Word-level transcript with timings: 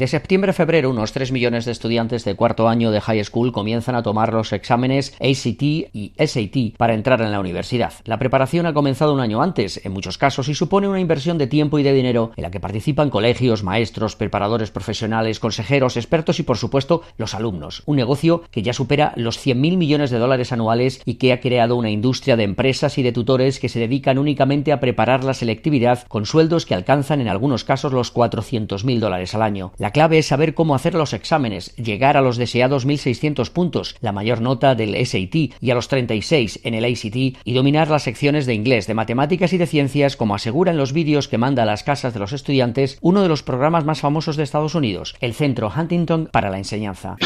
De 0.00 0.06
septiembre 0.06 0.52
a 0.52 0.54
febrero, 0.54 0.88
unos 0.88 1.12
3 1.12 1.30
millones 1.30 1.66
de 1.66 1.72
estudiantes 1.72 2.24
de 2.24 2.34
cuarto 2.34 2.70
año 2.70 2.90
de 2.90 3.02
high 3.02 3.22
school 3.22 3.52
comienzan 3.52 3.94
a 3.96 4.02
tomar 4.02 4.32
los 4.32 4.54
exámenes 4.54 5.12
ACT 5.20 5.62
y 5.62 6.14
SAT 6.16 6.78
para 6.78 6.94
entrar 6.94 7.20
en 7.20 7.30
la 7.30 7.38
universidad. 7.38 7.92
La 8.06 8.18
preparación 8.18 8.64
ha 8.64 8.72
comenzado 8.72 9.12
un 9.12 9.20
año 9.20 9.42
antes, 9.42 9.84
en 9.84 9.92
muchos 9.92 10.16
casos, 10.16 10.48
y 10.48 10.54
supone 10.54 10.88
una 10.88 11.00
inversión 11.00 11.36
de 11.36 11.48
tiempo 11.48 11.78
y 11.78 11.82
de 11.82 11.92
dinero 11.92 12.32
en 12.36 12.44
la 12.44 12.50
que 12.50 12.60
participan 12.60 13.10
colegios, 13.10 13.62
maestros, 13.62 14.16
preparadores 14.16 14.70
profesionales, 14.70 15.38
consejeros, 15.38 15.98
expertos 15.98 16.40
y, 16.40 16.44
por 16.44 16.56
supuesto, 16.56 17.02
los 17.18 17.34
alumnos. 17.34 17.82
Un 17.84 17.96
negocio 17.96 18.44
que 18.50 18.62
ya 18.62 18.72
supera 18.72 19.12
los 19.16 19.38
100.000 19.38 19.76
millones 19.76 20.10
de 20.10 20.18
dólares 20.18 20.50
anuales 20.50 21.02
y 21.04 21.16
que 21.16 21.34
ha 21.34 21.40
creado 21.40 21.76
una 21.76 21.90
industria 21.90 22.38
de 22.38 22.44
empresas 22.44 22.96
y 22.96 23.02
de 23.02 23.12
tutores 23.12 23.60
que 23.60 23.68
se 23.68 23.80
dedican 23.80 24.16
únicamente 24.16 24.72
a 24.72 24.80
preparar 24.80 25.24
la 25.24 25.34
selectividad 25.34 26.06
con 26.08 26.24
sueldos 26.24 26.64
que 26.64 26.74
alcanzan 26.74 27.20
en 27.20 27.28
algunos 27.28 27.64
casos 27.64 27.92
los 27.92 28.14
400.000 28.14 28.98
dólares 28.98 29.34
al 29.34 29.42
año. 29.42 29.72
Clave 29.90 30.18
es 30.18 30.26
saber 30.26 30.54
cómo 30.54 30.74
hacer 30.74 30.94
los 30.94 31.12
exámenes, 31.12 31.74
llegar 31.76 32.16
a 32.16 32.20
los 32.20 32.36
deseados 32.36 32.86
1.600 32.86 33.50
puntos, 33.50 33.96
la 34.00 34.12
mayor 34.12 34.40
nota 34.40 34.74
del 34.74 34.94
SAT 35.06 35.34
y 35.60 35.70
a 35.70 35.74
los 35.74 35.88
36 35.88 36.60
en 36.64 36.74
el 36.74 36.84
ACT 36.84 37.16
y 37.44 37.54
dominar 37.54 37.88
las 37.88 38.02
secciones 38.02 38.46
de 38.46 38.54
inglés, 38.54 38.86
de 38.86 38.94
matemáticas 38.94 39.52
y 39.52 39.58
de 39.58 39.66
ciencias 39.66 40.16
como 40.16 40.34
asegura 40.34 40.70
en 40.70 40.78
los 40.78 40.92
vídeos 40.92 41.28
que 41.28 41.38
manda 41.38 41.62
a 41.62 41.66
las 41.66 41.82
casas 41.82 42.14
de 42.14 42.20
los 42.20 42.32
estudiantes 42.32 42.98
uno 43.00 43.22
de 43.22 43.28
los 43.28 43.42
programas 43.42 43.84
más 43.84 44.00
famosos 44.00 44.36
de 44.36 44.42
Estados 44.42 44.74
Unidos, 44.74 45.14
el 45.20 45.34
Centro 45.34 45.72
Huntington 45.74 46.28
para 46.32 46.50
la 46.50 46.58
Enseñanza. 46.58 47.16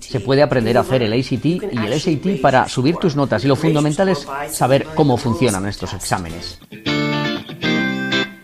Se 0.00 0.20
puede 0.20 0.42
aprender 0.42 0.76
a 0.76 0.80
hacer 0.80 1.02
el 1.02 1.12
ACT 1.12 1.44
y 1.44 1.60
el 1.86 2.00
SAT 2.00 2.40
para 2.40 2.68
subir 2.68 2.96
tus 2.96 3.16
notas. 3.16 3.44
Y 3.44 3.48
lo 3.48 3.56
fundamental 3.56 4.08
es 4.08 4.26
saber 4.50 4.86
cómo 4.94 5.16
funcionan 5.16 5.66
estos 5.66 5.94
exámenes. 5.94 6.58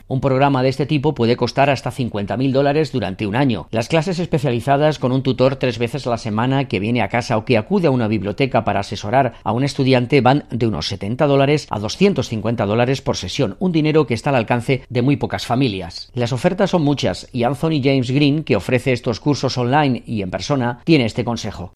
Un 0.09 0.21
programa 0.21 0.63
de 0.63 0.69
este 0.69 0.87
tipo 0.87 1.17
puede 1.17 1.37
costar 1.37 1.69
hasta 1.69 1.91
50.000 1.91 2.53
dólares 2.53 2.93
durante 2.93 3.27
un 3.27 3.35
año. 3.35 3.67
Las 3.73 3.89
clases 3.89 4.21
especializadas 4.21 5.01
con 5.01 5.11
un 5.11 5.25
tutor 5.25 5.57
tres 5.57 5.79
veces 5.79 6.07
a 6.07 6.11
la 6.11 6.17
semana 6.17 6.69
que 6.69 6.79
viene 6.79 7.03
a 7.03 7.09
casa 7.09 7.37
o 7.37 7.45
que 7.45 7.59
acude 7.59 7.89
a 7.89 7.91
una 7.91 8.07
biblioteca 8.07 8.63
para 8.63 8.79
asesorar 8.79 9.33
a 9.43 9.51
un 9.51 9.65
estudiante 9.65 10.21
van 10.21 10.45
de 10.51 10.69
unos 10.69 10.87
70 10.87 11.27
dólares 11.27 11.67
a 11.71 11.81
250 11.81 12.67
dólares 12.67 13.03
por 13.03 13.17
sesión, 13.17 13.57
un 13.59 13.73
dinero 13.73 14.07
que 14.07 14.15
está 14.15 14.31
al 14.31 14.37
alcance 14.37 14.83
de 14.89 15.03
muy 15.03 15.17
pocas 15.17 15.45
familias. 15.45 16.13
Las 16.15 16.33
ofertas 16.33 16.71
son 16.71 16.83
muchas 16.83 17.29
y 17.33 17.43
Anthony 17.43 17.83
James 17.83 18.13
Green, 18.13 18.45
que 18.45 18.55
ofrece 18.55 18.93
estos 18.93 19.19
cursos 19.19 19.59
online 19.59 20.05
y 20.07 20.23
en 20.23 20.31
persona, 20.31 20.83
tiene 20.85 21.07
este 21.07 21.25
consejo. 21.25 21.75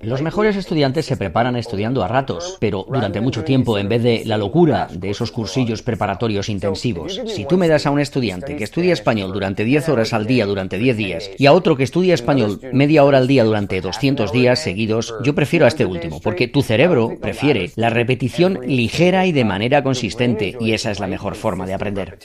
Los 0.00 0.22
mejores 0.22 0.54
estudiantes 0.54 1.06
se 1.06 1.16
preparan 1.16 1.56
estudiando 1.56 2.04
a 2.04 2.08
ratos, 2.08 2.56
pero 2.60 2.86
durante 2.88 3.20
mucho 3.20 3.42
tiempo 3.42 3.78
en 3.78 3.88
vez 3.88 4.04
de 4.04 4.22
la 4.24 4.38
locura 4.38 4.86
de 4.92 5.10
esos 5.10 5.32
cursillos 5.32 5.82
preparatorios 5.82 6.48
intensivos. 6.68 7.20
Si 7.26 7.44
tú 7.44 7.56
me 7.56 7.68
das 7.68 7.86
a 7.86 7.90
un 7.90 8.00
estudiante 8.00 8.56
que 8.56 8.64
estudia 8.64 8.92
español 8.92 9.32
durante 9.32 9.64
10 9.64 9.88
horas 9.88 10.12
al 10.12 10.26
día 10.26 10.46
durante 10.46 10.78
10 10.78 10.96
días 10.96 11.30
y 11.38 11.46
a 11.46 11.52
otro 11.52 11.76
que 11.76 11.82
estudia 11.82 12.14
español 12.14 12.60
media 12.72 13.04
hora 13.04 13.18
al 13.18 13.26
día 13.26 13.44
durante 13.44 13.80
200 13.80 14.32
días 14.32 14.58
seguidos, 14.58 15.14
yo 15.22 15.34
prefiero 15.34 15.64
a 15.64 15.68
este 15.68 15.84
último, 15.84 16.20
porque 16.20 16.48
tu 16.48 16.62
cerebro 16.62 17.16
prefiere 17.20 17.70
la 17.76 17.90
repetición 17.90 18.60
ligera 18.66 19.26
y 19.26 19.32
de 19.32 19.44
manera 19.44 19.82
consistente, 19.82 20.56
y 20.60 20.72
esa 20.72 20.90
es 20.90 21.00
la 21.00 21.06
mejor 21.06 21.34
forma 21.34 21.66
de 21.66 21.74
aprender. 21.74 22.18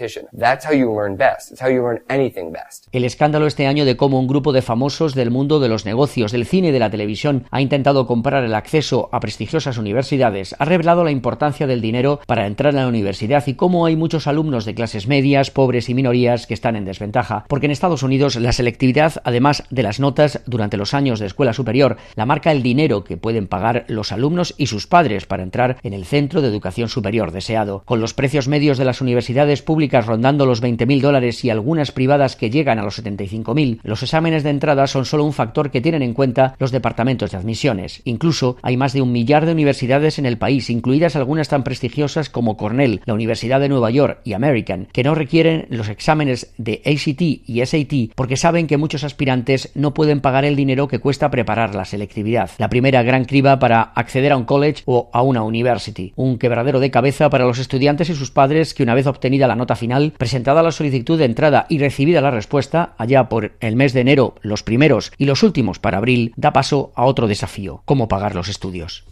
El 2.92 3.06
escándalo 3.06 3.48
este 3.48 3.68
año 3.68 3.86
de 3.86 3.98
cómo 3.98 4.20
un 4.20 4.28
grupo 4.28 4.54
de 4.54 4.62
famosos 4.62 5.16
del 5.16 5.32
mundo 5.32 5.60
de 5.60 5.70
los 5.70 5.86
negocios, 5.86 6.32
del 6.32 6.46
cine 6.46 6.70
y 6.70 6.72
de 6.72 6.80
la 6.80 6.90
televisión 6.90 7.46
ha 7.52 7.62
intentado 7.62 8.08
comprar 8.08 8.44
el 8.44 8.56
acceso 8.56 9.10
a 9.12 9.20
prestigiosas 9.20 9.78
universidades 9.78 10.56
ha 10.58 10.66
revelado 10.66 11.04
la 11.04 11.12
importancia 11.12 11.68
del 11.68 11.82
dinero 11.82 12.20
para 12.26 12.48
entrar 12.48 12.74
a 12.74 12.82
la 12.82 12.88
universidad 12.88 13.44
y 13.48 13.54
cómo 13.56 13.86
hay 13.86 13.96
muchos 13.96 14.28
alumnos 14.34 14.66
de 14.66 14.74
clases 14.74 15.08
medias, 15.08 15.52
pobres 15.52 15.90
y 15.90 15.94
minorías 15.94 16.48
que 16.48 16.56
están 16.56 16.76
en 16.76 16.86
desventaja, 16.86 17.46
porque 17.48 17.68
en 17.68 17.72
Estados 17.72 18.02
Unidos 18.02 18.36
la 18.36 18.52
selectividad, 18.52 19.22
además 19.24 19.64
de 19.70 19.84
las 19.84 20.00
notas 20.00 20.42
durante 20.48 20.76
los 20.76 20.94
años 20.96 21.20
de 21.20 21.28
escuela 21.28 21.54
superior, 21.54 21.98
la 22.16 22.26
marca 22.26 22.52
el 22.52 22.64
dinero 22.64 23.04
que 23.04 23.16
pueden 23.16 23.48
pagar 23.48 23.86
los 23.88 24.12
alumnos 24.12 24.56
y 24.58 24.66
sus 24.66 24.88
padres 24.88 25.28
para 25.28 25.44
entrar 25.44 25.78
en 25.84 25.94
el 25.94 26.06
centro 26.06 26.42
de 26.42 26.48
educación 26.48 26.90
superior 26.90 27.32
deseado. 27.32 27.84
Con 27.86 28.02
los 28.02 28.14
precios 28.14 28.48
medios 28.48 28.78
de 28.78 28.86
las 28.86 29.02
universidades 29.02 29.62
públicas 29.62 30.06
rondando 30.08 30.46
los 30.46 30.64
20.000 30.64 31.02
dólares 31.02 31.46
y 31.46 31.52
algunas 31.52 31.92
privadas 31.92 32.36
que 32.36 32.50
llegan 32.50 32.80
a 32.80 32.84
los 32.84 33.02
75.000, 33.04 33.80
los 33.84 34.02
exámenes 34.02 34.44
de 34.44 34.50
entrada 34.50 34.88
son 34.88 35.06
solo 35.06 35.24
un 35.24 35.34
factor 35.34 35.70
que 35.70 35.82
tienen 35.82 36.02
en 36.02 36.14
cuenta 36.14 36.56
los 36.60 36.72
departamentos 36.72 37.32
de 37.32 37.38
admisiones. 37.38 38.02
Incluso 38.06 38.58
hay 38.62 38.78
más 38.78 38.94
de 38.94 39.02
un 39.02 39.12
millar 39.12 39.46
de 39.46 39.52
universidades 39.52 40.18
en 40.18 40.26
el 40.26 40.38
país, 40.38 40.70
incluidas 40.70 41.16
algunas 41.16 41.50
tan 41.50 41.64
prestigiosas 41.64 42.30
como 42.30 42.58
Cornell, 42.58 43.02
la 43.06 43.14
Universidad 43.14 43.60
de 43.60 43.70
Nueva 43.70 43.92
York, 43.92 44.22
y 44.24 44.34
American, 44.34 44.88
que 44.92 45.04
no 45.04 45.16
requieren 45.16 45.66
los 45.70 45.90
exámenes 45.90 46.54
de 46.58 46.82
ACT 46.86 47.22
y 47.22 47.66
SAT 47.66 48.16
porque 48.16 48.38
saben 48.38 48.68
que 48.68 48.78
muchos 48.78 49.04
aspirantes 49.04 49.72
no 49.76 49.94
pueden 49.94 50.22
pagar 50.22 50.46
el 50.46 50.56
dinero 50.56 50.88
que 50.88 51.00
cuesta 51.00 51.32
preparar 51.32 51.76
la 51.76 51.86
selectividad. 51.86 52.52
La 52.58 52.70
primera 52.70 53.04
gran 53.04 53.26
criba 53.26 53.60
para 53.60 53.82
acceder 53.82 54.32
a 54.32 54.38
un 54.38 54.46
college 54.46 54.84
o 54.86 55.10
a 55.14 55.22
una 55.22 55.44
university. 55.44 56.14
Un 56.16 56.38
quebradero 56.38 56.80
de 56.80 56.92
cabeza 56.92 57.30
para 57.30 57.46
los 57.46 57.60
estudiantes 57.60 58.10
y 58.10 58.16
sus 58.16 58.32
padres 58.32 58.74
que 58.74 58.84
una 58.84 58.96
vez 58.96 59.08
obtenida 59.08 59.48
la 59.48 59.56
nota 59.56 59.76
final, 59.76 60.14
presentada 60.18 60.64
la 60.64 60.72
solicitud 60.72 61.18
de 61.18 61.26
entrada 61.26 61.66
y 61.70 61.80
recibida 61.80 62.22
la 62.22 62.32
respuesta, 62.32 62.94
allá 62.98 63.30
por 63.30 63.54
el 63.60 63.76
mes 63.76 63.94
de 63.94 64.02
enero, 64.02 64.36
los 64.42 64.64
primeros 64.64 65.12
y 65.18 65.26
los 65.26 65.44
últimos 65.44 65.80
para 65.80 65.98
abril, 65.98 66.34
da 66.36 66.54
paso 66.54 66.92
a 66.96 67.06
otro 67.06 67.28
desafío, 67.28 67.82
cómo 67.86 68.08
pagar 68.08 68.36
los 68.36 68.50
estudios. 68.50 69.02